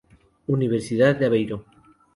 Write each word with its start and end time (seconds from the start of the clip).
Universidad 0.47 1.13
de 1.19 1.27
Aveiro. 1.27 1.57